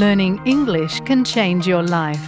learning 0.00 0.40
English 0.44 1.00
can 1.04 1.24
change 1.24 1.70
your 1.70 1.82
life. 1.82 2.24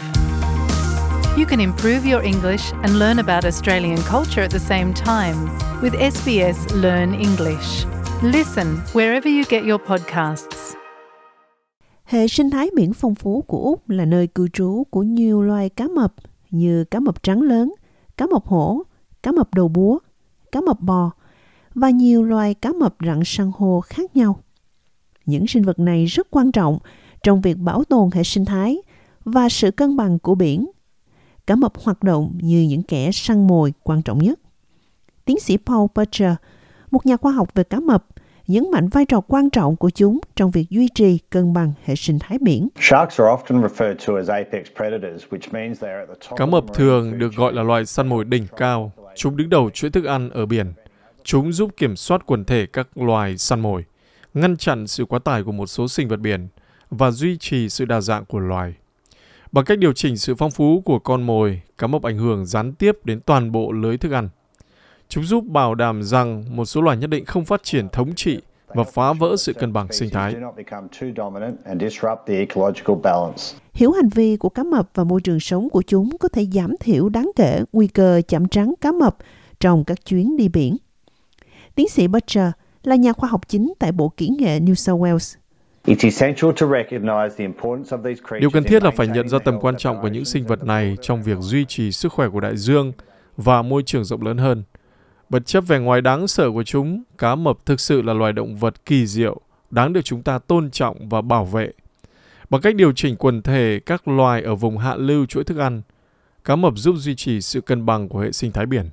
You 1.39 1.47
can 1.47 1.61
improve 1.61 2.07
your 2.07 2.23
English 2.23 2.73
and 2.83 2.99
learn 2.99 3.19
about 3.19 3.45
Australian 3.45 3.97
culture 3.97 4.43
at 4.43 4.51
the 4.51 4.59
same 4.59 4.93
time 4.95 5.37
with 5.83 5.95
SBS 5.95 6.83
Learn 6.83 7.15
English. 7.15 7.87
Listen 8.23 8.67
wherever 8.93 9.29
you 9.29 9.45
get 9.49 9.65
your 9.65 9.81
podcasts. 9.87 10.75
Hệ 12.05 12.29
sinh 12.29 12.51
thái 12.51 12.71
biển 12.77 12.93
phong 12.93 13.15
phú 13.15 13.43
của 13.47 13.59
Úc 13.59 13.89
là 13.89 14.05
nơi 14.05 14.27
cư 14.27 14.49
trú 14.49 14.85
của 14.91 15.03
nhiều 15.03 15.43
loài 15.43 15.69
cá 15.69 15.89
mập 15.89 16.15
như 16.51 16.85
cá 16.85 17.01
mập 17.01 17.23
trắng 17.23 17.43
lớn, 17.43 17.75
cá 18.17 18.27
mập 18.27 18.47
hổ, 18.47 18.83
cá 19.23 19.33
mập 19.33 19.55
đầu 19.55 19.69
búa, 19.69 19.99
cá 20.53 20.61
mập 20.61 20.81
bò 20.81 21.11
và 21.75 21.91
nhiều 21.91 22.23
loài 22.23 22.55
cá 22.55 22.73
mập 22.73 22.95
rặng 23.07 23.25
san 23.25 23.51
hô 23.55 23.81
khác 23.81 24.17
nhau. 24.17 24.39
Những 25.27 25.47
sinh 25.47 25.63
vật 25.63 25.79
này 25.79 26.07
rất 26.07 26.27
quan 26.31 26.53
trọng 26.53 26.79
trong 27.23 27.41
việc 27.41 27.59
bảo 27.59 27.85
tồn 27.85 28.11
hệ 28.13 28.23
sinh 28.23 28.45
thái 28.45 28.77
và 29.25 29.49
sự 29.49 29.71
cân 29.71 29.97
bằng 29.97 30.19
của 30.19 30.35
biển. 30.35 30.71
Cá 31.47 31.57
mập 31.57 31.73
hoạt 31.79 32.03
động 32.03 32.39
như 32.43 32.67
những 32.69 32.83
kẻ 32.83 33.11
săn 33.13 33.47
mồi 33.47 33.73
quan 33.83 34.03
trọng 34.03 34.19
nhất. 34.19 34.41
Tiến 35.25 35.41
sĩ 35.41 35.57
Paul 35.57 35.87
Butcher, 35.95 36.33
một 36.91 37.07
nhà 37.07 37.17
khoa 37.17 37.33
học 37.33 37.55
về 37.55 37.65
cá 37.65 37.81
mập, 37.81 38.07
nhấn 38.47 38.71
mạnh 38.71 38.89
vai 38.89 39.05
trò 39.05 39.21
quan 39.21 39.51
trọng 39.51 39.77
của 39.77 39.91
chúng 39.91 40.21
trong 40.37 40.51
việc 40.51 40.71
duy 40.71 40.89
trì 40.95 41.19
cân 41.19 41.53
bằng 41.53 41.73
hệ 41.85 41.97
sinh 41.97 42.19
thái 42.19 42.39
biển. 42.39 42.69
Cá 46.37 46.47
mập 46.47 46.65
thường 46.75 47.19
được 47.19 47.35
gọi 47.37 47.53
là 47.53 47.63
loài 47.63 47.87
săn 47.87 48.09
mồi 48.09 48.25
đỉnh 48.25 48.47
cao. 48.57 48.93
Chúng 49.17 49.37
đứng 49.37 49.51
đầu 49.51 49.71
chuỗi 49.71 49.91
thức 49.91 50.05
ăn 50.05 50.31
ở 50.31 50.47
biển. 50.47 50.73
Chúng 51.25 51.53
giúp 51.53 51.71
kiểm 51.77 51.97
soát 51.97 52.23
quần 52.27 52.45
thể 52.45 52.67
các 52.67 52.89
loài 52.95 53.39
săn 53.39 53.61
mồi, 53.61 53.85
ngăn 54.35 54.57
chặn 54.57 54.87
sự 54.87 55.05
quá 55.05 55.19
tải 55.19 55.43
của 55.43 55.53
một 55.53 55.67
số 55.67 55.89
sinh 55.89 56.09
vật 56.09 56.21
biển 56.21 56.49
và 56.93 57.11
duy 57.11 57.37
trì 57.37 57.69
sự 57.69 57.85
đa 57.85 58.01
dạng 58.01 58.25
của 58.25 58.39
loài. 58.39 58.75
Bằng 59.53 59.65
cách 59.65 59.79
điều 59.79 59.93
chỉnh 59.93 60.17
sự 60.17 60.35
phong 60.35 60.51
phú 60.51 60.83
của 60.85 60.99
con 60.99 61.23
mồi, 61.23 61.63
cá 61.79 61.87
mập 61.87 62.03
ảnh 62.03 62.19
hưởng 62.19 62.47
gián 62.47 62.73
tiếp 62.73 62.99
đến 63.05 63.21
toàn 63.21 63.53
bộ 63.53 63.73
lưới 63.73 63.99
thức 63.99 64.13
ăn. 64.13 64.29
Chúng 65.09 65.25
giúp 65.25 65.45
bảo 65.45 65.75
đảm 65.75 66.03
rằng 66.03 66.45
một 66.57 66.65
số 66.65 66.81
loài 66.81 66.97
nhất 66.97 67.11
định 67.11 67.25
không 67.25 67.45
phát 67.45 67.63
triển 67.63 67.89
thống 67.89 68.15
trị 68.15 68.41
và 68.67 68.85
phá 68.85 69.13
vỡ 69.13 69.37
sự 69.37 69.53
cân 69.53 69.73
bằng 69.73 69.93
sinh 69.93 70.11
thái. 70.11 70.35
Hiểu 73.75 73.93
hành 73.93 74.09
vi 74.09 74.37
của 74.37 74.49
cá 74.49 74.63
mập 74.63 74.91
và 74.95 75.05
môi 75.05 75.21
trường 75.21 75.41
sống 75.41 75.71
của 75.71 75.83
chúng 75.83 76.19
có 76.19 76.29
thể 76.29 76.47
giảm 76.53 76.77
thiểu 76.81 77.09
đáng 77.09 77.31
kể 77.37 77.61
nguy 77.73 77.87
cơ 77.87 78.23
chạm 78.29 78.49
trắng 78.49 78.75
cá 78.81 78.93
mập 78.93 79.17
trong 79.61 79.85
các 79.85 80.07
chuyến 80.07 80.37
đi 80.37 80.49
biển. 80.49 80.77
Tiến 81.75 81.89
sĩ 81.89 82.09
Butcher 82.09 82.51
là 82.83 82.97
nhà 82.97 83.13
khoa 83.13 83.29
học 83.29 83.49
chính 83.49 83.73
tại 83.79 83.93
Bộ 83.93 84.09
Kỹ 84.09 84.31
nghệ 84.39 84.61
New 84.61 84.75
South 84.75 85.01
Wales. 85.01 85.42
Điều 85.85 85.97
cần 88.53 88.65
thiết 88.65 88.83
là 88.83 88.91
phải 88.91 89.07
nhận 89.07 89.29
ra 89.29 89.39
tầm 89.39 89.61
quan 89.61 89.77
trọng 89.77 90.03
của 90.03 90.09
những 90.09 90.25
sinh 90.25 90.47
vật 90.47 90.65
này 90.65 90.97
trong 91.03 91.23
việc 91.23 91.39
duy 91.41 91.65
trì 91.65 91.93
sức 91.93 92.13
khỏe 92.13 92.29
của 92.29 92.41
đại 92.41 92.57
dương 92.57 92.93
và 93.37 93.63
môi 93.63 93.83
trường 93.83 94.05
rộng 94.05 94.23
lớn 94.23 94.39
hơn. 94.39 94.63
Bất 95.29 95.47
chấp 95.47 95.65
vẻ 95.67 95.79
ngoài 95.79 96.01
đáng 96.01 96.29
sợ 96.29 96.51
của 96.51 96.63
chúng, 96.63 97.03
cá 97.19 97.35
mập 97.35 97.67
thực 97.67 97.81
sự 97.81 98.03
là 98.03 98.13
loài 98.13 98.33
động 98.33 98.57
vật 98.57 98.85
kỳ 98.87 99.07
diệu, 99.07 99.41
đáng 99.71 99.93
được 99.93 100.01
chúng 100.05 100.23
ta 100.23 100.39
tôn 100.39 100.71
trọng 100.71 101.09
và 101.09 101.21
bảo 101.21 101.45
vệ. 101.45 101.71
Bằng 102.51 102.61
cách 102.61 102.75
điều 102.75 102.93
chỉnh 102.93 103.17
quần 103.17 103.43
thể 103.43 103.81
các 103.87 104.09
loài 104.09 104.43
ở 104.43 104.55
vùng 104.55 104.79
hạ 104.79 104.95
lưu 104.95 105.27
chuỗi 105.27 105.45
thức 105.45 105.59
ăn, 105.59 105.83
cá 106.45 106.57
mập 106.57 106.73
giúp 106.77 106.95
duy 106.99 107.15
trì 107.15 107.41
sự 107.41 107.61
cân 107.61 107.87
bằng 107.87 108.09
của 108.09 108.19
hệ 108.19 108.33
sinh 108.33 108.53
thái 108.53 108.67
biển. 108.67 108.91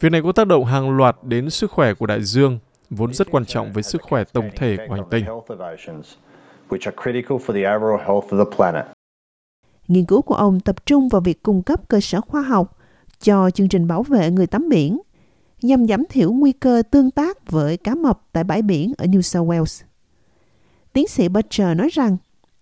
Việc 0.00 0.12
này 0.12 0.22
có 0.22 0.32
tác 0.32 0.46
động 0.46 0.64
hàng 0.64 0.96
loạt 0.96 1.16
đến 1.22 1.50
sức 1.50 1.70
khỏe 1.70 1.94
của 1.94 2.06
đại 2.06 2.22
dương, 2.22 2.58
vốn 2.96 3.14
rất 3.14 3.28
quan 3.30 3.44
trọng 3.44 3.72
với 3.72 3.82
sức 3.82 4.02
khỏe 4.02 4.24
tổng 4.24 4.50
thể 4.56 4.76
của 4.88 4.94
hành 4.94 5.04
tinh. 5.10 5.24
Nghiên 9.88 10.04
cứu 10.04 10.22
của 10.22 10.34
ông 10.34 10.60
tập 10.60 10.86
trung 10.86 11.08
vào 11.08 11.20
việc 11.20 11.42
cung 11.42 11.62
cấp 11.62 11.88
cơ 11.88 12.00
sở 12.00 12.20
khoa 12.20 12.42
học 12.42 12.78
cho 13.20 13.50
chương 13.50 13.68
trình 13.68 13.86
bảo 13.86 14.02
vệ 14.02 14.30
người 14.30 14.46
tắm 14.46 14.68
biển 14.68 15.00
nhằm 15.62 15.86
giảm 15.86 16.04
thiểu 16.08 16.32
nguy 16.32 16.52
cơ 16.52 16.82
tương 16.90 17.10
tác 17.10 17.50
với 17.50 17.76
cá 17.76 17.94
mập 17.94 18.20
tại 18.32 18.44
bãi 18.44 18.62
biển 18.62 18.92
ở 18.98 19.06
New 19.06 19.20
South 19.20 19.48
Wales. 19.48 19.84
Tiến 20.92 21.08
sĩ 21.08 21.28
Butcher 21.28 21.76
nói 21.76 21.88
rằng, 21.92 22.16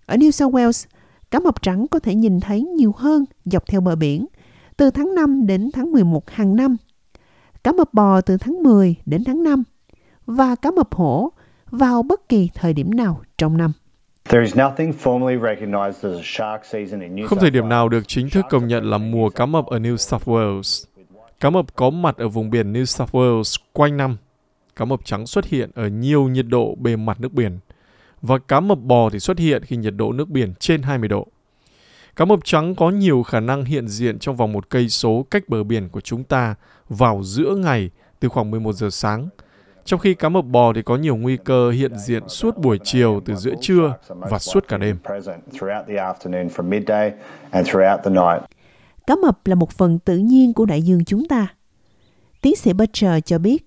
ở 0.06 0.16
New 0.16 0.30
South 0.30 0.54
Wales, 0.54 0.86
cá 1.30 1.41
mập 1.41 1.62
trắng 1.62 1.86
có 1.88 1.98
thể 1.98 2.14
nhìn 2.14 2.41
thấy 2.41 2.62
nhiều 2.62 2.92
hơn 2.97 3.24
dọc 3.44 3.66
theo 3.66 3.80
bờ 3.80 3.97
biển, 3.97 4.26
từ 4.76 4.91
tháng 4.91 5.14
5 5.14 5.47
đến 5.47 5.70
tháng 5.72 5.92
11 5.92 6.30
hàng 6.30 6.56
năm. 6.56 6.76
Cá 7.64 7.72
mập 7.72 7.94
bò 7.94 8.20
từ 8.20 8.36
tháng 8.36 8.62
10 8.62 8.97
đến 9.06 9.24
tháng 9.24 9.42
5 9.42 9.62
và 10.30 10.54
cá 10.54 10.70
mập 10.70 10.94
hổ 10.94 11.32
vào 11.70 12.02
bất 12.02 12.28
kỳ 12.28 12.48
thời 12.54 12.72
điểm 12.72 12.94
nào 12.94 13.22
trong 13.38 13.56
năm. 13.56 13.72
Không 17.26 17.38
thời 17.41 17.50
điểm 17.50 17.68
nào 17.68 17.88
được 17.88 18.08
chính 18.08 18.30
thức 18.30 18.44
công 18.50 18.66
nhận 18.66 18.91
là 18.91 18.98
mùa 18.98 19.30
cá 19.30 19.46
mập 19.46 19.66
ở 19.66 19.78
New 19.78 19.96
South 19.96 20.28
Wales. 20.28 20.84
Cá 21.41 21.50
mập 21.50 21.76
có 21.76 21.91
mặt 21.91 22.16
ở 22.16 22.28
vùng 22.28 22.50
biển 22.50 22.72
New 22.72 22.84
South 22.84 23.14
Wales 23.14 23.56
quanh 23.72 23.96
năm. 23.96 24.16
Cá 24.76 24.84
mập 24.84 25.04
trắng 25.04 25.26
xuất 25.26 25.46
hiện 25.46 25.70
ở 25.74 25.88
nhiều 25.88 26.28
nhiệt 26.28 26.47
độ 26.48 26.74
bề 26.74 26.97
mặt 26.97 27.20
nước 27.20 27.32
biển. 27.32 27.58
Và 28.22 28.38
cá 28.38 28.60
mập 28.60 28.78
bò 28.78 29.10
thì 29.10 29.20
xuất 29.20 29.38
hiện 29.38 29.64
khi 29.64 29.76
nhiệt 29.76 29.94
độ 29.97 30.12
nước 30.12 30.28
biển 30.28 30.54
trên 30.60 30.82
20 30.82 31.08
độ. 31.08 31.26
Cá 32.16 32.24
mập 32.24 32.38
trắng 32.44 32.74
có 32.74 32.91
nhiều 32.91 33.22
khả 33.22 33.41
năng 33.41 33.64
hiện 33.64 33.88
diện 33.88 34.18
trong 34.18 34.36
vòng 34.36 34.52
một 34.52 34.70
cây 34.70 34.88
số 34.88 35.26
cách 35.30 35.48
bờ 35.48 35.64
biển 35.64 35.88
của 35.88 36.00
chúng 36.00 36.24
ta 36.24 36.54
vào 36.88 37.22
giữa 37.22 37.54
ngày 37.56 37.91
từ 38.20 38.28
khoảng 38.28 38.50
11 38.50 38.72
giờ 38.72 38.91
sáng. 38.91 39.28
Trong 39.90 40.00
khi 40.00 40.14
cá 40.14 40.28
mập 40.28 40.44
bò 40.44 40.72
thì 40.72 40.82
có 40.82 40.96
nhiều 40.96 41.16
nguy 41.16 41.36
cơ 41.36 41.70
hiện 41.70 41.92
diện 42.06 42.22
suốt 42.28 42.58
buổi 42.58 42.78
chiều 42.84 43.20
từ 43.24 43.34
giữa 43.34 43.54
trưa 43.60 43.94
và 44.08 44.38
suốt 44.38 44.68
cả 44.68 44.78
đêm. 44.78 44.98
Cá 49.06 49.16
mập 49.16 49.46
là 49.46 49.54
một 49.54 49.70
phần 49.70 49.98
tự 49.98 50.16
nhiên 50.16 50.52
của 50.52 50.64
đại 50.64 50.82
dương 50.82 51.04
chúng 51.04 51.28
ta. 51.28 51.46
Tiến 52.40 52.56
sĩ 52.56 52.72
Butcher 52.72 53.24
cho 53.24 53.38
biết, 53.38 53.66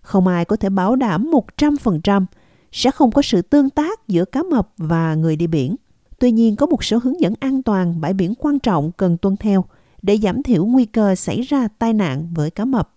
không 0.00 0.26
ai 0.26 0.44
có 0.44 0.56
thể 0.56 0.68
bảo 0.68 0.96
đảm 0.96 1.30
100% 1.56 2.24
sẽ 2.72 2.90
không 2.90 3.10
có 3.10 3.22
sự 3.22 3.42
tương 3.42 3.70
tác 3.70 4.08
giữa 4.08 4.24
cá 4.24 4.42
mập 4.42 4.68
và 4.76 5.14
người 5.14 5.36
đi 5.36 5.46
biển. 5.46 5.76
Tuy 6.18 6.30
nhiên, 6.30 6.56
có 6.56 6.66
một 6.66 6.84
số 6.84 6.98
hướng 7.02 7.20
dẫn 7.20 7.34
an 7.40 7.62
toàn 7.62 8.00
bãi 8.00 8.12
biển 8.12 8.34
quan 8.38 8.58
trọng 8.58 8.92
cần 8.92 9.16
tuân 9.16 9.36
theo 9.36 9.64
để 10.02 10.16
giảm 10.16 10.42
thiểu 10.42 10.64
nguy 10.64 10.84
cơ 10.84 11.14
xảy 11.14 11.40
ra 11.40 11.68
tai 11.78 11.92
nạn 11.92 12.28
với 12.34 12.50
cá 12.50 12.64
mập. 12.64 12.90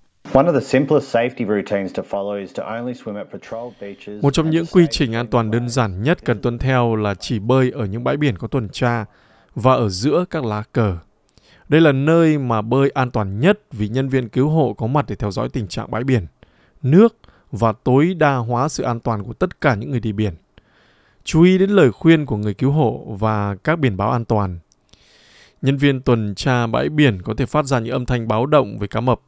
Một 4.21 4.33
trong 4.33 4.49
những 4.49 4.66
quy 4.71 4.85
trình 4.91 5.13
an 5.13 5.27
toàn 5.27 5.51
đơn 5.51 5.69
giản 5.69 6.03
nhất 6.03 6.25
cần 6.25 6.41
tuân 6.41 6.57
theo 6.57 6.95
là 6.95 7.16
chỉ 7.16 7.39
bơi 7.39 7.71
ở 7.71 7.85
những 7.85 8.03
bãi 8.03 8.17
biển 8.17 8.38
có 8.38 8.47
tuần 8.47 8.69
tra 8.69 9.05
và 9.55 9.73
ở 9.73 9.89
giữa 9.89 10.25
các 10.29 10.45
lá 10.45 10.63
cờ. 10.71 10.97
Đây 11.69 11.81
là 11.81 11.91
nơi 11.91 12.38
mà 12.38 12.61
bơi 12.61 12.89
an 12.89 13.11
toàn 13.11 13.39
nhất 13.39 13.59
vì 13.71 13.88
nhân 13.88 14.09
viên 14.09 14.29
cứu 14.29 14.49
hộ 14.49 14.73
có 14.73 14.88
mặt 14.88 15.05
để 15.07 15.16
theo 15.16 15.31
dõi 15.31 15.49
tình 15.49 15.67
trạng 15.67 15.91
bãi 15.91 16.03
biển, 16.03 16.27
nước 16.81 17.15
và 17.51 17.73
tối 17.83 18.13
đa 18.13 18.35
hóa 18.35 18.69
sự 18.69 18.83
an 18.83 19.00
toàn 19.00 19.23
của 19.23 19.33
tất 19.33 19.61
cả 19.61 19.75
những 19.75 19.91
người 19.91 20.00
đi 20.00 20.11
biển. 20.11 20.33
Chú 21.23 21.44
ý 21.44 21.57
đến 21.57 21.69
lời 21.69 21.91
khuyên 21.91 22.25
của 22.25 22.38
người 22.38 22.53
cứu 22.53 22.71
hộ 22.71 23.17
và 23.19 23.55
các 23.55 23.79
biển 23.79 23.97
báo 23.97 24.11
an 24.11 24.25
toàn. 24.25 24.59
Nhân 25.61 25.77
viên 25.77 26.01
tuần 26.01 26.35
tra 26.35 26.67
bãi 26.67 26.89
biển 26.89 27.21
có 27.21 27.33
thể 27.38 27.45
phát 27.45 27.65
ra 27.65 27.79
những 27.79 27.94
âm 27.94 28.05
thanh 28.05 28.27
báo 28.27 28.45
động 28.45 28.77
về 28.77 28.88
cá 28.88 29.00
mập. 29.00 29.19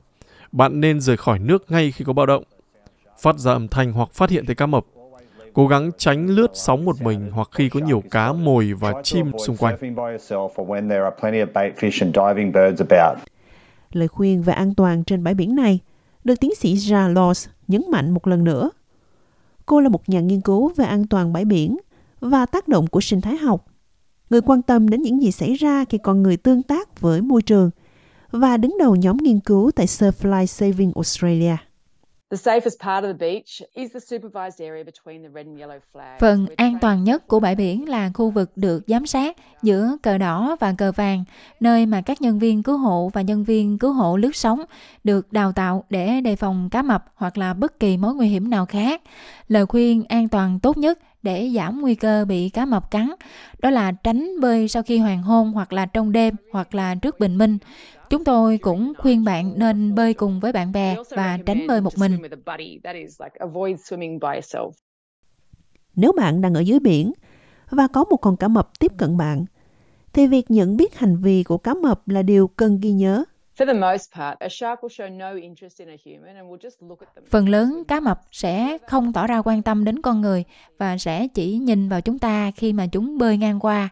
Bạn 0.55 0.81
nên 0.81 1.01
rời 1.01 1.17
khỏi 1.17 1.39
nước 1.39 1.71
ngay 1.71 1.91
khi 1.91 2.05
có 2.05 2.13
bạo 2.13 2.25
động. 2.25 2.43
Phát 3.19 3.39
ra 3.39 3.51
âm 3.51 3.67
thanh 3.67 3.93
hoặc 3.93 4.09
phát 4.11 4.29
hiện 4.29 4.45
thấy 4.45 4.55
cá 4.55 4.65
mập 4.65 4.85
Cố 5.53 5.67
gắng 5.67 5.91
tránh 5.97 6.27
lướt 6.27 6.51
sóng 6.53 6.85
một 6.85 7.01
mình 7.01 7.31
hoặc 7.31 7.49
khi 7.51 7.69
có 7.69 7.79
nhiều 7.79 8.03
cá, 8.11 8.33
mồi 8.33 8.73
và 8.73 8.93
chim 9.03 9.31
xung 9.45 9.57
quanh. 9.57 9.75
Lời 13.91 14.07
khuyên 14.07 14.41
về 14.41 14.53
an 14.53 14.75
toàn 14.75 15.03
trên 15.03 15.23
bãi 15.23 15.33
biển 15.33 15.55
này 15.55 15.79
được 16.23 16.35
tiến 16.39 16.55
sĩ 16.55 16.73
Ja 16.75 17.33
nhấn 17.67 17.81
mạnh 17.91 18.11
một 18.11 18.27
lần 18.27 18.43
nữa. 18.43 18.69
Cô 19.65 19.79
là 19.79 19.89
một 19.89 20.09
nhà 20.09 20.19
nghiên 20.19 20.41
cứu 20.41 20.71
về 20.75 20.85
an 20.85 21.07
toàn 21.07 21.33
bãi 21.33 21.45
biển 21.45 21.77
và 22.19 22.45
tác 22.45 22.67
động 22.67 22.87
của 22.87 23.01
sinh 23.01 23.21
thái 23.21 23.37
học. 23.37 23.65
Người 24.29 24.41
quan 24.41 24.61
tâm 24.61 24.89
đến 24.89 25.01
những 25.01 25.21
gì 25.21 25.31
xảy 25.31 25.53
ra 25.53 25.85
khi 25.89 25.97
con 25.97 26.23
người 26.23 26.37
tương 26.37 26.63
tác 26.63 27.01
với 27.01 27.21
môi 27.21 27.41
trường 27.41 27.69
và 28.31 28.57
đứng 28.57 28.77
đầu 28.79 28.95
nhóm 28.95 29.17
nghiên 29.17 29.39
cứu 29.39 29.71
tại 29.75 29.85
Surfly 29.85 30.45
Saving 30.45 30.91
Australia. 30.95 31.55
Phần 36.19 36.47
an 36.55 36.77
toàn 36.81 37.03
nhất 37.03 37.27
của 37.27 37.39
bãi 37.39 37.55
biển 37.55 37.89
là 37.89 38.11
khu 38.13 38.29
vực 38.29 38.51
được 38.55 38.83
giám 38.87 39.05
sát 39.05 39.37
giữa 39.63 39.97
cờ 40.03 40.17
đỏ 40.17 40.55
và 40.59 40.73
cờ 40.77 40.91
vàng, 40.91 41.23
nơi 41.59 41.85
mà 41.85 42.01
các 42.01 42.21
nhân 42.21 42.39
viên 42.39 42.63
cứu 42.63 42.77
hộ 42.77 43.09
và 43.13 43.21
nhân 43.21 43.43
viên 43.43 43.77
cứu 43.77 43.91
hộ 43.93 44.17
lướt 44.17 44.35
sóng 44.35 44.61
được 45.03 45.31
đào 45.33 45.51
tạo 45.51 45.83
để 45.89 46.21
đề 46.21 46.35
phòng 46.35 46.69
cá 46.69 46.81
mập 46.81 47.05
hoặc 47.15 47.37
là 47.37 47.53
bất 47.53 47.79
kỳ 47.79 47.97
mối 47.97 48.15
nguy 48.15 48.27
hiểm 48.27 48.49
nào 48.49 48.65
khác. 48.65 49.01
Lời 49.47 49.65
khuyên 49.65 50.03
an 50.03 50.29
toàn 50.29 50.59
tốt 50.59 50.77
nhất 50.77 50.99
để 51.25 51.51
giảm 51.55 51.81
nguy 51.81 51.95
cơ 51.95 52.25
bị 52.25 52.49
cá 52.49 52.65
mập 52.65 52.91
cắn 52.91 53.11
đó 53.59 53.69
là 53.69 53.91
tránh 53.91 54.39
bơi 54.41 54.67
sau 54.67 54.83
khi 54.83 54.97
hoàng 54.97 55.23
hôn 55.23 55.51
hoặc 55.51 55.73
là 55.73 55.85
trong 55.85 56.11
đêm 56.11 56.35
hoặc 56.51 56.75
là 56.75 56.95
trước 56.95 57.19
bình 57.19 57.37
minh 57.37 57.57
Chúng 58.09 58.23
tôi 58.23 58.57
cũng 58.57 58.93
khuyên 58.97 59.23
bạn 59.23 59.53
nên 59.55 59.95
bơi 59.95 60.13
cùng 60.13 60.39
với 60.39 60.51
bạn 60.51 60.71
bè 60.71 60.95
và 61.15 61.37
tránh 61.45 61.67
bơi 61.67 61.81
một 61.81 61.93
mình. 61.97 62.17
Nếu 65.95 66.11
bạn 66.11 66.41
đang 66.41 66.53
ở 66.53 66.59
dưới 66.59 66.79
biển 66.79 67.13
và 67.69 67.87
có 67.87 68.03
một 68.03 68.17
con 68.17 68.37
cá 68.37 68.47
mập 68.47 68.79
tiếp 68.79 68.91
cận 68.97 69.17
bạn, 69.17 69.45
thì 70.13 70.27
việc 70.27 70.51
nhận 70.51 70.77
biết 70.77 70.95
hành 70.95 71.17
vi 71.17 71.43
của 71.43 71.57
cá 71.57 71.73
mập 71.73 72.07
là 72.07 72.21
điều 72.21 72.47
cần 72.47 72.79
ghi 72.81 72.91
nhớ. 72.91 73.23
Phần 77.29 77.49
lớn 77.49 77.83
cá 77.87 77.99
mập 77.99 78.21
sẽ 78.31 78.77
không 78.87 79.13
tỏ 79.13 79.27
ra 79.27 79.41
quan 79.45 79.61
tâm 79.61 79.85
đến 79.85 80.01
con 80.01 80.21
người 80.21 80.43
và 80.77 80.97
sẽ 80.97 81.27
chỉ 81.27 81.57
nhìn 81.57 81.89
vào 81.89 82.01
chúng 82.01 82.19
ta 82.19 82.51
khi 82.55 82.73
mà 82.73 82.87
chúng 82.87 83.17
bơi 83.17 83.37
ngang 83.37 83.59
qua. 83.59 83.89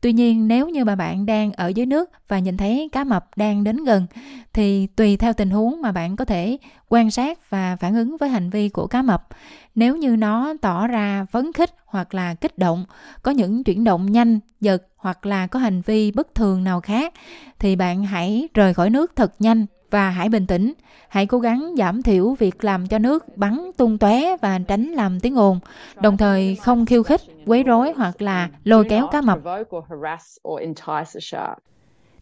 Tuy 0.00 0.12
nhiên 0.12 0.48
nếu 0.48 0.68
như 0.68 0.84
mà 0.84 0.94
bạn 0.94 1.26
đang 1.26 1.52
ở 1.52 1.68
dưới 1.68 1.86
nước 1.86 2.10
và 2.28 2.38
nhìn 2.38 2.56
thấy 2.56 2.88
cá 2.92 3.04
mập 3.04 3.36
đang 3.36 3.64
đến 3.64 3.84
gần 3.84 4.06
thì 4.52 4.86
tùy 4.86 5.16
theo 5.16 5.32
tình 5.32 5.50
huống 5.50 5.82
mà 5.82 5.92
bạn 5.92 6.16
có 6.16 6.24
thể 6.24 6.58
quan 6.88 7.10
sát 7.10 7.50
và 7.50 7.76
phản 7.76 7.94
ứng 7.94 8.16
với 8.16 8.28
hành 8.28 8.50
vi 8.50 8.68
của 8.68 8.86
cá 8.86 9.02
mập. 9.02 9.28
Nếu 9.76 9.96
như 9.96 10.16
nó 10.16 10.54
tỏ 10.60 10.86
ra 10.86 11.24
phấn 11.24 11.52
khích 11.52 11.70
hoặc 11.86 12.14
là 12.14 12.34
kích 12.34 12.58
động, 12.58 12.84
có 13.22 13.30
những 13.30 13.64
chuyển 13.64 13.84
động 13.84 14.12
nhanh, 14.12 14.40
giật 14.60 14.82
hoặc 14.96 15.26
là 15.26 15.46
có 15.46 15.58
hành 15.58 15.80
vi 15.80 16.10
bất 16.10 16.34
thường 16.34 16.64
nào 16.64 16.80
khác 16.80 17.14
thì 17.58 17.76
bạn 17.76 18.04
hãy 18.04 18.48
rời 18.54 18.74
khỏi 18.74 18.90
nước 18.90 19.16
thật 19.16 19.34
nhanh 19.38 19.66
và 19.90 20.10
hãy 20.10 20.28
bình 20.28 20.46
tĩnh. 20.46 20.72
Hãy 21.08 21.26
cố 21.26 21.38
gắng 21.38 21.74
giảm 21.78 22.02
thiểu 22.02 22.34
việc 22.38 22.64
làm 22.64 22.86
cho 22.86 22.98
nước 22.98 23.36
bắn 23.36 23.70
tung 23.76 23.98
tóe 23.98 24.36
và 24.36 24.58
tránh 24.58 24.86
làm 24.86 25.20
tiếng 25.20 25.38
ồn, 25.38 25.60
đồng 26.02 26.16
thời 26.16 26.56
không 26.56 26.86
khiêu 26.86 27.02
khích, 27.02 27.20
quấy 27.46 27.62
rối 27.62 27.92
hoặc 27.96 28.22
là 28.22 28.50
lôi 28.64 28.86
kéo 28.88 29.08
cá 29.12 29.20
mập. 29.20 29.38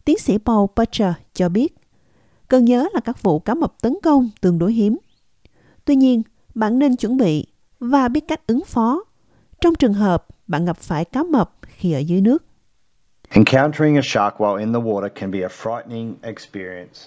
Tiến 0.05 0.17
sĩ 0.17 0.37
Paul 0.45 0.65
Butcher 0.75 1.13
cho 1.33 1.49
biết, 1.49 1.75
cần 2.47 2.65
nhớ 2.65 2.87
là 2.93 2.99
các 2.99 3.21
vụ 3.21 3.39
cá 3.39 3.53
mập 3.53 3.73
tấn 3.81 3.93
công 4.03 4.29
tương 4.41 4.59
đối 4.59 4.73
hiếm. 4.73 4.97
Tuy 5.85 5.95
nhiên, 5.95 6.21
bạn 6.55 6.79
nên 6.79 6.95
chuẩn 6.95 7.17
bị 7.17 7.47
và 7.79 8.07
biết 8.07 8.23
cách 8.27 8.47
ứng 8.47 8.63
phó 8.65 9.03
trong 9.61 9.75
trường 9.75 9.93
hợp 9.93 10.25
bạn 10.47 10.65
gặp 10.65 10.77
phải 10.77 11.05
cá 11.05 11.23
mập 11.23 11.51
khi 11.61 11.93
ở 11.93 11.99
dưới 11.99 12.21
nước. 12.21 12.45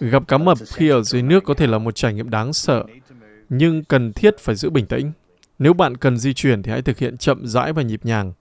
Gặp 0.01 0.29
cá 0.29 0.39
mập 0.39 0.59
khi 0.67 0.89
ở 0.89 1.03
dưới 1.03 1.23
nước 1.23 1.45
có 1.45 1.55
thể 1.55 1.67
là 1.67 1.79
một 1.79 1.95
trải 1.95 2.15
nghiệm 2.15 2.31
đáng 2.31 2.53
sợ, 2.53 2.85
nhưng 3.49 3.85
cần 3.85 4.13
thiết 4.13 4.39
phải 4.39 4.55
giữ 4.55 4.71
bình 4.71 4.87
tĩnh. 4.87 5.13
Nếu 5.59 5.73
bạn 5.73 5.97
cần 5.97 6.19
di 6.19 6.35
chuyển 6.35 6.63
thì 6.63 6.71
hãy 6.71 6.83
thực 6.83 6.99
hiện 6.99 7.19
chậm 7.19 7.47
rãi 7.47 7.73
và 7.73 7.83
nhịp 7.83 8.01
nhàng. 8.05 8.33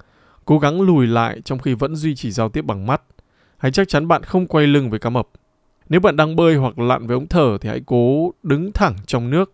Cố 0.45 0.59
gắng 0.59 0.81
lùi 0.81 1.07
lại 1.07 1.41
trong 1.45 1.59
khi 1.59 1.73
vẫn 1.73 1.95
duy 1.95 2.15
trì 2.15 2.31
giao 2.31 2.49
tiếp 2.49 2.65
bằng 2.65 2.87
mắt. 2.87 3.01
Hãy 3.57 3.71
chắc 3.71 3.89
chắn 3.89 4.07
bạn 4.07 4.23
không 4.23 4.47
quay 4.47 4.67
lưng 4.67 4.89
với 4.89 4.99
cá 4.99 5.09
mập. 5.09 5.27
Nếu 5.89 5.99
bạn 5.99 6.15
đang 6.15 6.35
bơi 6.35 6.55
hoặc 6.55 6.79
lặn 6.79 7.07
với 7.07 7.13
ống 7.13 7.27
thở 7.27 7.57
thì 7.61 7.69
hãy 7.69 7.81
cố 7.85 8.33
đứng 8.43 8.71
thẳng 8.71 8.95
trong 9.05 9.29
nước. 9.29 9.53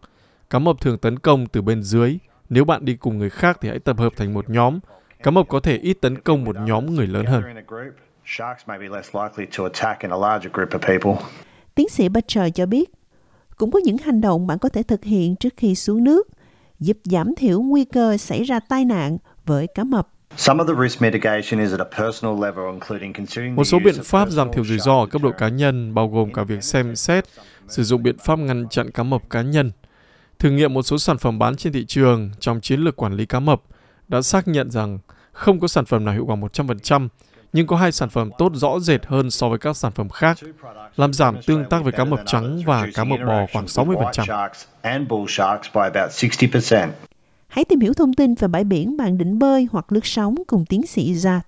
Cá 0.54 0.60
mập 0.60 0.82
thường 0.82 0.98
tấn 0.98 1.20
công 1.20 1.46
từ 1.48 1.62
bên 1.62 1.84
dưới. 1.84 2.18
Nếu 2.50 2.66
bạn 2.66 2.86
đi 2.86 2.96
cùng 2.96 3.18
người 3.18 3.30
khác 3.30 3.58
thì 3.62 3.70
hãy 3.70 3.80
tập 3.80 3.98
hợp 4.00 4.14
thành 4.16 4.34
một 4.34 4.50
nhóm. 4.50 4.80
Cá 5.24 5.32
mập 5.32 5.48
có 5.48 5.60
thể 5.60 5.78
ít 5.78 5.98
tấn 6.02 6.22
công 6.22 6.44
một 6.44 6.56
nhóm 6.60 6.94
người 6.94 7.08
lớn 7.08 7.26
hơn. 7.26 7.44
Tiến 11.76 11.90
sĩ 11.90 12.10
Butcher 12.10 12.54
cho 12.56 12.66
biết, 12.66 12.90
cũng 13.58 13.72
có 13.72 13.80
những 13.84 13.98
hành 13.98 14.22
động 14.22 14.48
bạn 14.48 14.58
có 14.58 14.70
thể 14.70 14.84
thực 14.84 15.04
hiện 15.04 15.36
trước 15.36 15.54
khi 15.58 15.76
xuống 15.76 16.04
nước, 16.04 16.28
giúp 16.80 16.98
giảm 17.04 17.36
thiểu 17.36 17.62
nguy 17.62 17.86
cơ 17.86 18.18
xảy 18.18 18.44
ra 18.44 18.60
tai 18.70 18.86
nạn 18.86 19.18
với 19.46 19.68
cá 19.68 19.84
mập. 19.84 20.08
Một 23.56 23.64
số 23.64 23.80
biện 23.80 23.96
pháp 24.04 24.30
giảm 24.30 24.52
thiểu 24.52 24.66
rủi 24.66 24.80
ro 24.80 25.00
ở 25.00 25.06
cấp 25.06 25.22
độ 25.22 25.32
cá 25.38 25.48
nhân 25.48 25.94
bao 25.94 26.08
gồm 26.08 26.34
cả 26.34 26.44
việc 26.44 26.64
xem 26.64 26.96
xét, 26.96 27.26
sử 27.68 27.84
dụng 27.84 28.04
biện 28.04 28.18
pháp 28.18 28.40
ngăn 28.40 28.70
chặn 28.70 28.92
cá 28.92 29.04
mập 29.04 29.30
cá 29.30 29.42
nhân. 29.42 29.72
Thử 30.40 30.50
nghiệm 30.50 30.74
một 30.74 30.84
số 30.84 30.98
sản 30.98 31.18
phẩm 31.18 31.40
bán 31.40 31.56
trên 31.56 31.74
thị 31.74 31.86
trường 31.86 32.32
trong 32.40 32.62
chiến 32.62 32.80
lược 32.80 32.96
quản 32.96 33.14
lý 33.14 33.26
cá 33.26 33.40
mập 33.40 33.62
đã 34.08 34.22
xác 34.22 34.48
nhận 34.48 34.72
rằng 34.72 35.00
không 35.32 35.60
có 35.60 35.68
sản 35.68 35.86
phẩm 35.86 36.06
nào 36.06 36.14
hiệu 36.14 36.26
quả 36.26 36.36
100%, 36.36 37.08
nhưng 37.54 37.68
có 37.68 37.76
hai 37.78 37.92
sản 37.92 38.10
phẩm 38.10 38.30
tốt 38.38 38.52
rõ 38.56 38.80
rệt 38.80 39.06
hơn 39.06 39.32
so 39.32 39.50
với 39.50 39.60
các 39.60 39.78
sản 39.78 39.92
phẩm 39.92 40.10
khác, 40.10 40.38
làm 40.96 41.14
giảm 41.14 41.42
tương 41.46 41.66
tác 41.66 41.84
với 41.84 41.92
cá 41.92 42.04
mập 42.04 42.20
trắng 42.26 42.62
và 42.66 42.88
cá 42.94 43.04
mập 43.04 43.20
bò 43.28 43.46
khoảng 43.54 43.66
60%. 43.66 44.50
Hãy 47.48 47.66
tìm 47.66 47.80
hiểu 47.80 47.94
thông 47.94 48.14
tin 48.14 48.36
về 48.36 48.48
bãi 48.48 48.64
biển 48.64 48.98
bạn 48.98 49.18
định 49.18 49.40
bơi 49.40 49.68
hoặc 49.72 49.92
lướt 49.92 50.06
sóng 50.06 50.36
cùng 50.48 50.66
tiến 50.66 50.88
sĩ 50.88 51.14
Zat. 51.14 51.42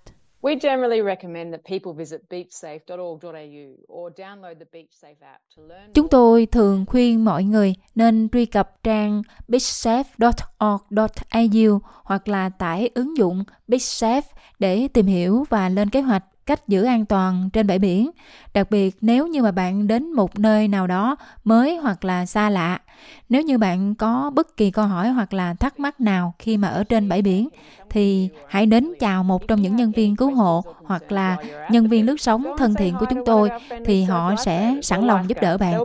We 0.45 0.55
generally 0.55 1.01
recommend 1.01 1.53
that 1.53 1.63
people 1.63 1.93
visit 1.93 2.29
beachsafe.org.au 2.29 3.75
or 3.87 4.11
download 4.11 4.59
the 4.59 4.65
BeachSafe 4.73 5.21
app 5.21 5.41
to 5.55 5.63
learn. 5.63 5.93
Chúng 5.93 6.07
tôi 6.07 6.45
thường 6.45 6.85
khuyên 6.87 7.25
mọi 7.25 7.43
người 7.43 7.75
nên 7.95 8.29
truy 8.29 8.45
cập 8.45 8.83
trang 8.83 9.21
beachsafe.org.au 9.47 11.79
hoặc 12.03 12.27
là 12.27 12.49
tải 12.49 12.89
ứng 12.95 13.17
dụng 13.17 13.43
BeachSafe 13.67 14.21
để 14.59 14.87
tìm 14.87 15.05
hiểu 15.05 15.45
và 15.49 15.69
lên 15.69 15.89
kế 15.89 16.01
hoạch 16.01 16.23
cách 16.45 16.67
giữ 16.67 16.83
an 16.83 17.05
toàn 17.05 17.49
trên 17.53 17.67
bãi 17.67 17.79
biển, 17.79 18.11
đặc 18.53 18.71
biệt 18.71 18.95
nếu 19.01 19.27
như 19.27 19.43
mà 19.43 19.51
bạn 19.51 19.87
đến 19.87 20.11
một 20.11 20.39
nơi 20.39 20.67
nào 20.67 20.87
đó 20.87 21.15
mới 21.43 21.77
hoặc 21.77 22.05
là 22.05 22.25
xa 22.25 22.49
lạ. 22.49 22.81
Nếu 23.29 23.41
như 23.41 23.57
bạn 23.57 23.95
có 23.95 24.31
bất 24.35 24.57
kỳ 24.57 24.71
câu 24.71 24.85
hỏi 24.85 25.09
hoặc 25.09 25.33
là 25.33 25.53
thắc 25.53 25.79
mắc 25.79 26.01
nào 26.01 26.33
khi 26.39 26.57
mà 26.57 26.67
ở 26.67 26.83
trên 26.83 27.09
bãi 27.09 27.21
biển 27.21 27.49
thì 27.89 28.29
hãy 28.47 28.65
đến 28.65 28.93
chào 28.99 29.23
một 29.23 29.47
trong 29.47 29.61
những 29.61 29.75
nhân 29.75 29.91
viên 29.91 30.15
cứu 30.15 30.35
hộ 30.35 30.63
hoặc 30.83 31.11
là 31.11 31.37
nhân 31.71 31.87
viên 31.87 32.05
lướt 32.05 32.21
sóng 32.21 32.45
thân 32.57 32.73
thiện 32.73 32.95
của 32.99 33.05
chúng 33.09 33.25
tôi 33.25 33.49
thì 33.85 34.03
họ 34.03 34.35
sẽ 34.35 34.75
sẵn 34.81 35.03
lòng 35.03 35.29
giúp 35.29 35.37
đỡ 35.41 35.57
bạn. 35.57 35.79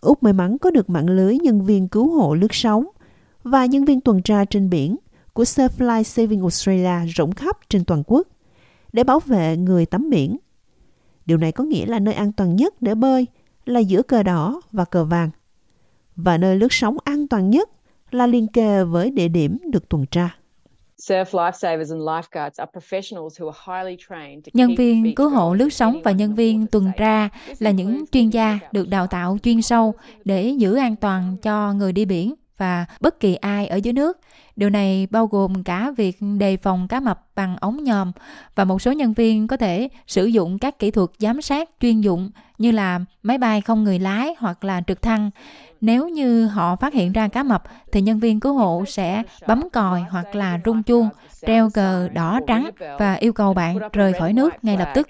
Úc 0.00 0.22
may 0.22 0.32
mắn 0.32 0.58
có 0.58 0.70
được 0.70 0.90
mạng 0.90 1.06
lưới 1.06 1.38
nhân 1.38 1.64
viên 1.64 1.88
cứu 1.88 2.20
hộ 2.20 2.34
lướt 2.34 2.54
sóng 2.54 2.86
và 3.42 3.66
nhân 3.66 3.84
viên 3.84 4.00
tuần 4.00 4.22
tra 4.22 4.44
trên 4.44 4.70
biển 4.70 4.96
của 5.32 5.42
Surflight 5.42 6.02
Saving 6.02 6.40
Australia 6.40 7.12
rộng 7.14 7.32
khắp 7.32 7.56
trên 7.68 7.84
toàn 7.84 8.02
quốc 8.06 8.26
để 8.92 9.04
bảo 9.04 9.20
vệ 9.20 9.56
người 9.56 9.86
tắm 9.86 10.10
biển. 10.10 10.36
Điều 11.26 11.38
này 11.38 11.52
có 11.52 11.64
nghĩa 11.64 11.86
là 11.86 11.98
nơi 11.98 12.14
an 12.14 12.32
toàn 12.32 12.56
nhất 12.56 12.82
để 12.82 12.94
bơi 12.94 13.26
là 13.64 13.80
giữa 13.80 14.02
cờ 14.02 14.22
đỏ 14.22 14.60
và 14.72 14.84
cờ 14.84 15.04
vàng. 15.04 15.30
Và 16.16 16.38
nơi 16.38 16.56
lướt 16.56 16.72
sóng 16.72 16.96
an 17.04 17.28
toàn 17.28 17.50
nhất 17.50 17.68
là 18.10 18.26
liên 18.26 18.46
kề 18.46 18.84
với 18.84 19.10
địa 19.10 19.28
điểm 19.28 19.58
được 19.72 19.88
tuần 19.88 20.06
tra. 20.10 20.36
Nhân 24.52 24.74
viên 24.76 25.14
cứu 25.14 25.28
hộ 25.28 25.54
lướt 25.54 25.72
sóng 25.72 26.00
và 26.04 26.12
nhân 26.12 26.34
viên 26.34 26.66
tuần 26.66 26.90
tra 26.98 27.28
là 27.58 27.70
những 27.70 28.04
chuyên 28.12 28.30
gia 28.30 28.58
được 28.72 28.88
đào 28.88 29.06
tạo 29.06 29.38
chuyên 29.42 29.62
sâu 29.62 29.94
để 30.24 30.48
giữ 30.48 30.74
an 30.74 30.96
toàn 30.96 31.36
cho 31.42 31.72
người 31.72 31.92
đi 31.92 32.04
biển 32.04 32.34
và 32.60 32.86
bất 33.00 33.20
kỳ 33.20 33.34
ai 33.34 33.66
ở 33.66 33.76
dưới 33.76 33.92
nước. 33.92 34.18
Điều 34.56 34.70
này 34.70 35.08
bao 35.10 35.26
gồm 35.26 35.64
cả 35.64 35.92
việc 35.96 36.18
đề 36.38 36.56
phòng 36.56 36.88
cá 36.88 37.00
mập 37.00 37.26
bằng 37.34 37.56
ống 37.60 37.84
nhòm 37.84 38.12
và 38.54 38.64
một 38.64 38.82
số 38.82 38.92
nhân 38.92 39.12
viên 39.12 39.46
có 39.46 39.56
thể 39.56 39.88
sử 40.06 40.26
dụng 40.26 40.58
các 40.58 40.78
kỹ 40.78 40.90
thuật 40.90 41.10
giám 41.18 41.42
sát 41.42 41.70
chuyên 41.80 42.00
dụng 42.00 42.30
như 42.58 42.70
là 42.70 43.00
máy 43.22 43.38
bay 43.38 43.60
không 43.60 43.84
người 43.84 43.98
lái 43.98 44.34
hoặc 44.38 44.64
là 44.64 44.82
trực 44.86 45.02
thăng. 45.02 45.30
Nếu 45.80 46.08
như 46.08 46.46
họ 46.46 46.76
phát 46.76 46.94
hiện 46.94 47.12
ra 47.12 47.28
cá 47.28 47.42
mập 47.42 47.62
thì 47.92 48.00
nhân 48.00 48.18
viên 48.18 48.40
cứu 48.40 48.54
hộ 48.54 48.84
sẽ 48.86 49.22
bấm 49.46 49.70
còi 49.72 50.00
hoặc 50.10 50.34
là 50.34 50.60
rung 50.64 50.82
chuông, 50.82 51.08
treo 51.46 51.70
cờ 51.70 52.08
đỏ 52.08 52.40
trắng 52.46 52.70
và 52.98 53.14
yêu 53.14 53.32
cầu 53.32 53.54
bạn 53.54 53.78
rời 53.92 54.12
khỏi 54.12 54.32
nước 54.32 54.52
ngay 54.62 54.76
lập 54.76 54.88
tức. 54.94 55.08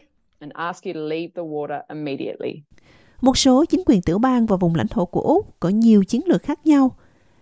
Một 3.21 3.39
số 3.39 3.65
chính 3.65 3.83
quyền 3.87 4.03
tiểu 4.03 4.19
bang 4.19 4.47
và 4.47 4.57
vùng 4.57 4.75
lãnh 4.75 4.89
thổ 4.89 5.05
của 5.05 5.21
Úc 5.21 5.61
có 5.61 5.69
nhiều 5.69 6.05
chiến 6.05 6.23
lược 6.27 6.43
khác 6.43 6.67
nhau 6.67 6.91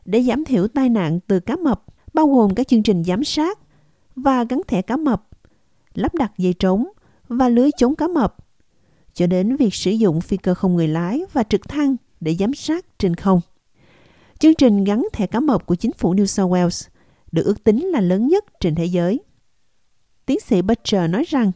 để 0.09 0.23
giảm 0.23 0.45
thiểu 0.45 0.69
tai 0.69 0.88
nạn 0.88 1.21
từ 1.27 1.41
cá 1.41 1.57
mập, 1.57 1.85
bao 2.15 2.27
gồm 2.27 2.55
các 2.55 2.69
chương 2.69 2.83
trình 2.83 3.05
giám 3.05 3.25
sát 3.25 3.59
và 4.17 4.45
gắn 4.45 4.61
thẻ 4.67 4.83
cá 4.83 4.97
mập, 4.97 5.29
lắp 5.95 6.15
đặt 6.15 6.33
dây 6.38 6.53
trống 6.53 6.88
và 7.29 7.49
lưới 7.49 7.71
chống 7.79 7.97
cá 7.97 8.09
mập, 8.09 8.37
cho 9.15 9.27
đến 9.27 9.57
việc 9.57 9.75
sử 9.75 9.91
dụng 9.91 10.21
phi 10.21 10.37
cơ 10.37 10.55
không 10.55 10.75
người 10.75 10.88
lái 10.88 11.23
và 11.33 11.43
trực 11.43 11.69
thăng 11.69 11.97
để 12.21 12.35
giám 12.35 12.55
sát 12.55 12.99
trên 12.99 13.15
không. 13.15 13.41
Chương 14.38 14.55
trình 14.55 14.85
gắn 14.85 15.09
thẻ 15.12 15.27
cá 15.27 15.41
mập 15.41 15.67
của 15.67 15.75
chính 15.75 15.93
phủ 15.93 16.15
New 16.15 16.27
South 16.27 16.53
Wales 16.53 16.88
được 17.33 17.43
ước 17.47 17.65
tính 17.65 17.87
là 17.87 18.00
lớn 18.00 18.29
nhất 18.29 18.45
trên 18.61 18.75
thế 18.75 18.85
giới. 18.85 19.21
Tiến 20.27 20.41
sĩ 20.41 20.62
Butcher 20.62 21.11
nói 21.11 21.25
rằng, 21.29 21.53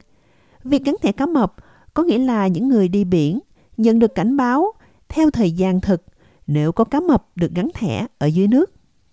việc 0.65 0.85
gắn 0.85 0.97
thẻ 1.03 1.13
cá 1.13 1.27
mập 1.27 1.55
có 1.95 2.03
nghĩa 2.03 2.19
là 2.19 2.47
những 2.47 2.69
người 2.69 2.89
đi 2.89 3.05
biển 3.05 3.39
nhận 3.77 3.99
được 3.99 4.15
cảnh 4.15 4.37
báo 4.37 4.73
theo 5.09 5.31
thời 5.31 5.53
gian 5.53 5.81
thực 5.81 6.05
nếu 6.47 6.73
có 6.73 6.85
cá 6.85 7.01
mập 7.01 7.25
được 7.37 7.51
gắn 7.55 7.69
thẻ 7.75 8.07
ở 8.19 8.27
dưới 8.27 8.49
nước. 8.49 8.71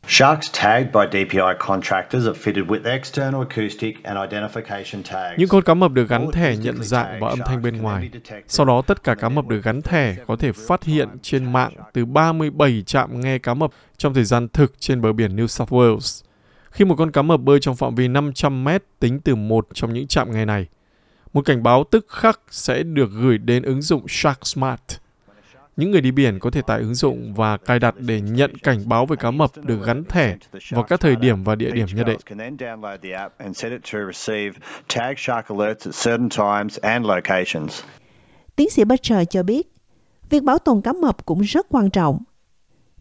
Sharks 0.07 0.51
tagged 0.62 0.91
by 0.93 1.01
DPI 1.12 1.57
contractors 1.59 2.27
are 2.27 2.39
fitted 2.39 2.65
with 2.65 2.83
external 2.83 3.41
acoustic 3.50 4.03
and 4.03 4.17
identification 4.17 5.03
tags. 5.03 5.39
Những 5.39 5.50
con 5.50 5.63
cá 5.63 5.74
mập 5.74 5.91
được 5.91 6.09
gắn 6.09 6.31
thẻ 6.31 6.57
nhận 6.57 6.83
dạng 6.83 7.19
và 7.19 7.29
âm 7.29 7.39
thanh 7.45 7.62
bên 7.62 7.77
ngoài. 7.77 8.09
Sau 8.48 8.65
đó 8.65 8.81
tất 8.81 9.03
cả 9.03 9.15
cá 9.15 9.29
mập 9.29 9.48
được 9.48 9.63
gắn 9.63 9.81
thẻ 9.81 10.15
có 10.27 10.36
thể 10.36 10.51
phát 10.51 10.83
hiện 10.83 11.09
trên 11.21 11.53
mạng 11.53 11.71
từ 11.93 12.05
37 12.05 12.83
trạm 12.86 13.21
nghe 13.21 13.38
cá 13.38 13.53
mập 13.53 13.71
trong 13.98 14.13
thời 14.13 14.24
gian 14.24 14.48
thực 14.48 14.79
trên 14.79 15.01
bờ 15.01 15.13
biển 15.13 15.36
New 15.36 15.48
South 15.48 15.74
Wales. 15.74 16.25
Khi 16.71 16.86
một 16.86 16.95
con 16.98 17.12
cá 17.12 17.21
mập 17.21 17.41
bơi 17.41 17.59
trong 17.59 17.75
phạm 17.75 17.95
vi 17.95 18.07
500 18.07 18.63
mét 18.63 18.83
tính 19.00 19.19
từ 19.19 19.36
một 19.36 19.67
trong 19.74 19.93
những 19.93 20.07
trạm 20.07 20.31
nghe 20.31 20.45
này, 20.45 20.67
một 21.33 21.45
cảnh 21.45 21.63
báo 21.63 21.83
tức 21.91 22.05
khắc 22.09 22.39
sẽ 22.50 22.83
được 22.83 23.09
gửi 23.12 23.38
đến 23.38 23.63
ứng 23.63 23.81
dụng 23.81 24.05
Shark 24.07 24.45
Smart. 24.45 24.81
Những 25.79 25.91
người 25.91 26.01
đi 26.01 26.12
biển 26.12 26.39
có 26.39 26.51
thể 26.51 26.62
tải 26.62 26.79
ứng 26.79 26.95
dụng 26.95 27.33
và 27.33 27.57
cài 27.57 27.79
đặt 27.79 27.95
để 27.98 28.21
nhận 28.21 28.57
cảnh 28.57 28.79
báo 28.86 29.05
về 29.05 29.15
cá 29.15 29.31
mập 29.31 29.51
được 29.63 29.86
gắn 29.86 30.03
thẻ 30.09 30.38
vào 30.69 30.83
các 30.83 31.00
thời 31.00 31.15
điểm 31.15 31.43
và 31.43 31.55
địa 31.55 31.71
điểm 31.71 31.88
nhất 31.95 32.07
định. 32.07 32.19
Tiến 38.55 38.69
sĩ 38.69 38.83
Butcher 38.83 39.27
cho 39.29 39.43
biết, 39.43 39.74
việc 40.29 40.43
bảo 40.43 40.59
tồn 40.59 40.81
cá 40.81 40.93
mập 40.93 41.25
cũng 41.25 41.41
rất 41.41 41.67
quan 41.69 41.89
trọng. 41.89 42.24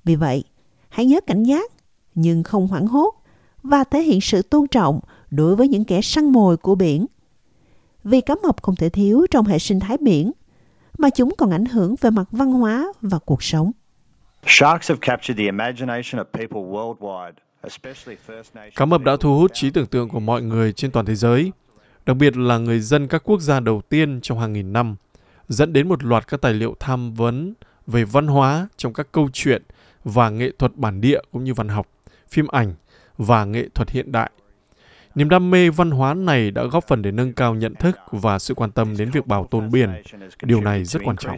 Vì 0.05 0.17
vậy, 0.17 0.45
hãy 0.89 1.07
nhớ 1.07 1.21
cảnh 1.27 1.43
giác, 1.43 1.73
nhưng 2.15 2.43
không 2.43 2.69
hoảng 2.69 2.87
hốt 2.87 3.15
và 3.63 3.85
thể 3.85 4.03
hiện 4.03 4.21
sự 4.21 4.43
tôn 4.43 4.69
trọng 4.69 5.01
đối 5.31 5.57
với 5.57 5.69
những 5.69 5.85
kẻ 5.85 6.01
săn 6.01 6.33
mồi 6.33 6.57
của 6.57 6.75
biển. 6.75 7.07
Vì 8.05 8.21
cá 8.21 8.35
mập 8.43 8.63
không 8.63 8.77
thể 8.77 8.89
thiếu 8.89 9.27
trong 9.31 9.47
hệ 9.47 9.59
sinh 9.59 9.81
thái 9.81 9.97
biển, 10.01 10.33
mà 10.99 11.11
chúng 11.11 11.35
còn 11.39 11.51
ảnh 11.51 11.65
hưởng 11.65 11.95
về 12.01 12.11
mặt 12.11 12.25
văn 12.31 12.53
hóa 12.53 12.87
và 13.01 13.19
cuộc 13.19 13.43
sống. 13.43 13.71
Cá 18.77 18.85
mập 18.85 19.03
đã 19.03 19.17
thu 19.21 19.39
hút 19.39 19.51
trí 19.55 19.71
tưởng 19.71 19.87
tượng 19.87 20.09
của 20.09 20.21
mọi 20.21 20.43
người 20.43 20.73
trên 20.73 20.91
toàn 20.91 21.07
thế 21.07 21.15
giới, 21.15 21.53
đặc 22.07 22.17
biệt 22.17 22.37
là 22.37 22.59
người 22.59 22.81
dân 22.81 23.09
các 23.09 23.23
quốc 23.25 23.41
gia 23.41 23.61
đầu 23.61 23.83
tiên 23.89 24.21
trong 24.23 24.41
hàng 24.41 24.53
nghìn 24.53 24.73
năm, 24.73 24.97
dẫn 25.49 25.73
đến 25.73 25.89
một 25.89 26.05
loạt 26.05 26.29
các 26.29 26.41
tài 26.41 26.55
liệu 26.55 26.75
tham 26.81 27.15
vấn 27.15 27.55
về 27.87 28.05
văn 28.05 28.27
hóa 28.27 28.69
trong 28.77 28.93
các 28.93 29.13
câu 29.13 29.29
chuyện 29.33 29.63
và 30.05 30.31
nghệ 30.31 30.53
thuật 30.59 30.77
bản 30.77 31.01
địa 31.01 31.21
cũng 31.33 31.45
như 31.45 31.55
văn 31.55 31.69
học, 31.69 31.89
phim 32.29 32.47
ảnh 32.47 32.75
và 33.17 33.45
nghệ 33.45 33.69
thuật 33.75 33.91
hiện 33.91 34.13
đại. 34.13 34.31
Niềm 35.19 35.29
đam 35.29 35.51
mê 35.51 35.71
văn 35.71 35.91
hóa 35.91 36.15
này 36.15 36.51
đã 36.51 36.65
góp 36.65 36.85
phần 36.89 37.03
để 37.03 37.11
nâng 37.11 37.33
cao 37.33 37.55
nhận 37.55 37.75
thức 37.75 37.99
và 38.11 38.39
sự 38.39 38.55
quan 38.55 38.71
tâm 38.71 38.97
đến 38.97 39.11
việc 39.11 39.27
bảo 39.27 39.47
tồn 39.51 39.71
biển. 39.71 39.91
Điều 40.43 40.61
này 40.61 40.85
rất 40.85 41.03
quan 41.05 41.17
trọng. 41.17 41.37